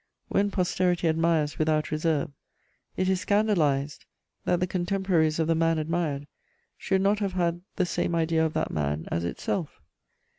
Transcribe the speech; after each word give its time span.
When 0.29 0.49
posterity 0.49 1.07
admires 1.07 1.59
without 1.59 1.91
reserve, 1.91 2.31
it 2.97 3.07
is 3.07 3.21
scandalized 3.21 4.05
that 4.45 4.59
the 4.59 4.65
contemporaries 4.65 5.37
of 5.37 5.45
the 5.45 5.53
man 5.53 5.77
admired 5.77 6.25
should 6.75 7.01
not 7.01 7.19
have 7.19 7.33
had 7.33 7.61
the 7.75 7.85
same 7.85 8.15
idea 8.15 8.43
of 8.43 8.53
that 8.53 8.71
man 8.71 9.07
as 9.11 9.23
itself. 9.23 9.79